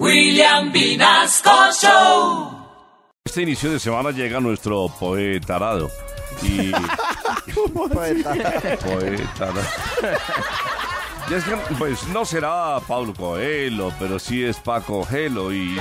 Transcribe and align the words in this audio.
William 0.00 0.72
Vinasco 0.72 1.50
Show. 1.80 2.50
Este 3.24 3.42
inicio 3.42 3.70
de 3.70 3.78
semana 3.78 4.10
llega 4.10 4.40
nuestro 4.40 4.88
poetarado. 4.88 5.90
Y. 6.42 6.72
poetarado. 7.72 9.60
Y 11.26 11.32
es 11.32 11.42
que, 11.44 11.56
pues 11.78 12.06
no 12.08 12.26
será 12.26 12.78
Pablo 12.86 13.14
Coelho, 13.14 13.90
pero 13.98 14.18
sí 14.18 14.44
es 14.44 14.58
Paco 14.58 15.06
Gelo 15.06 15.54
y. 15.54 15.80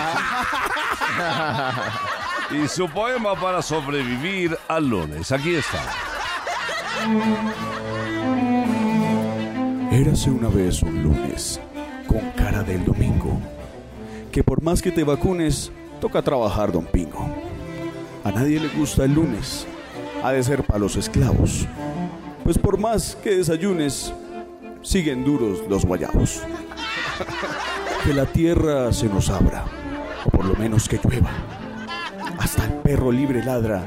y 2.51 2.67
su 2.69 2.87
poema 2.87 3.35
para 3.35 3.61
sobrevivir 3.61 4.57
al 4.69 4.87
lunes. 4.87 5.33
Aquí 5.33 5.55
está. 5.55 5.83
Érase 9.91 10.31
una 10.31 10.47
vez 10.47 10.81
un 10.81 11.03
lunes, 11.03 11.59
con 12.07 12.21
cara 12.31 12.63
del 12.63 12.85
domingo, 12.85 13.12
que 14.33 14.43
por 14.43 14.63
más 14.63 14.81
que 14.81 14.91
te 14.91 15.03
vacunes, 15.03 15.71
toca 16.01 16.23
trabajar, 16.23 16.71
don 16.71 16.85
Pingo. 16.85 17.29
A 18.23 18.31
nadie 18.31 18.59
le 18.59 18.67
gusta 18.69 19.05
el 19.05 19.13
lunes, 19.13 19.67
ha 20.23 20.31
de 20.31 20.41
ser 20.43 20.63
para 20.63 20.79
los 20.79 20.95
esclavos, 20.95 21.67
pues 22.43 22.57
por 22.57 22.79
más 22.79 23.15
que 23.23 23.37
desayunes, 23.37 24.11
siguen 24.81 25.23
duros 25.23 25.59
los 25.69 25.85
guayabos. 25.85 26.41
Que 28.03 28.13
la 28.13 28.25
tierra 28.25 28.91
se 28.91 29.07
nos 29.07 29.29
abra, 29.29 29.65
o 30.25 30.31
por 30.31 30.45
lo 30.45 30.55
menos 30.55 30.89
que 30.89 30.99
llueva. 31.01 31.29
Hasta 32.39 32.65
el 32.65 32.73
perro 32.77 33.11
libre 33.11 33.45
ladra, 33.45 33.85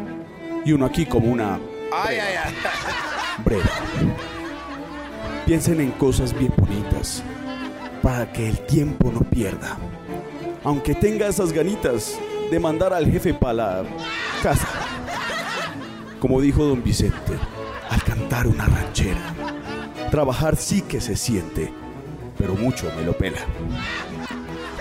y 0.64 0.72
uno 0.72 0.86
aquí 0.86 1.06
como 1.06 1.26
una 1.26 1.58
breva. 3.44 3.70
Piensen 5.44 5.80
en 5.80 5.90
cosas 5.90 6.32
bien 6.38 6.52
bonitas 6.56 7.24
para 8.00 8.32
que 8.32 8.48
el 8.48 8.60
tiempo 8.60 9.10
no 9.10 9.20
pierda. 9.22 9.76
Aunque 10.66 10.96
tenga 10.96 11.28
esas 11.28 11.52
ganitas 11.52 12.18
de 12.50 12.58
mandar 12.58 12.92
al 12.92 13.08
jefe 13.08 13.32
para 13.32 13.52
la 13.52 13.84
casa. 14.42 14.66
Como 16.18 16.40
dijo 16.40 16.64
don 16.64 16.82
Vicente, 16.82 17.34
al 17.88 18.02
cantar 18.02 18.48
una 18.48 18.66
ranchera, 18.66 19.32
trabajar 20.10 20.56
sí 20.56 20.82
que 20.82 21.00
se 21.00 21.14
siente, 21.14 21.72
pero 22.36 22.56
mucho 22.56 22.90
me 22.96 23.04
lo 23.04 23.16
pela. 23.16 23.38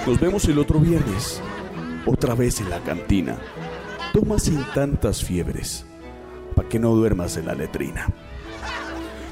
Nos 0.08 0.20
vemos 0.20 0.46
el 0.46 0.58
otro 0.58 0.80
viernes, 0.80 1.40
otra 2.08 2.34
vez 2.34 2.60
en 2.62 2.72
la 2.72 2.80
cantina. 2.80 3.38
Toma 4.12 4.40
sin 4.40 4.64
tantas 4.74 5.24
fiebres, 5.24 5.86
para 6.56 6.68
que 6.68 6.80
no 6.80 6.96
duermas 6.96 7.38
en 7.38 7.46
la 7.46 7.54
letrina. 7.54 8.08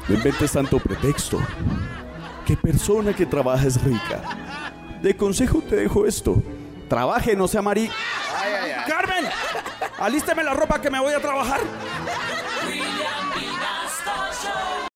No 0.08 0.13
inventes 0.13 0.52
tanto 0.52 0.78
pretexto. 0.78 1.39
Que 2.45 2.56
persona 2.56 3.11
que 3.11 3.25
trabaja 3.25 3.66
es 3.66 3.83
rica. 3.83 4.22
De 5.04 5.18
consejo 5.18 5.62
te 5.62 5.76
dejo 5.76 6.06
esto. 6.06 6.42
Trabaje, 6.88 7.36
no 7.36 7.46
sea 7.50 7.62
mari. 7.62 7.92
¡Carmen! 8.88 9.26
¡Alísteme 10.00 10.46
la 10.46 10.54
ropa 10.54 10.80
que 10.80 10.90
me 10.90 10.98
voy 10.98 11.14
a 11.14 11.20
trabajar! 11.20 11.59